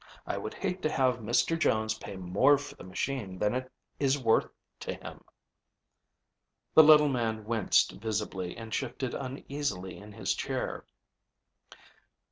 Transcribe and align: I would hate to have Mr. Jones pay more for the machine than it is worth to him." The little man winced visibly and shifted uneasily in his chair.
I 0.25 0.35
would 0.35 0.55
hate 0.55 0.81
to 0.81 0.89
have 0.89 1.19
Mr. 1.19 1.59
Jones 1.59 1.93
pay 1.99 2.15
more 2.15 2.57
for 2.57 2.73
the 2.73 2.83
machine 2.83 3.37
than 3.37 3.53
it 3.53 3.71
is 3.99 4.17
worth 4.17 4.49
to 4.79 4.95
him." 4.95 5.23
The 6.73 6.81
little 6.81 7.07
man 7.07 7.45
winced 7.45 7.91
visibly 7.91 8.57
and 8.57 8.73
shifted 8.73 9.13
uneasily 9.13 9.97
in 9.97 10.13
his 10.13 10.33
chair. 10.33 10.87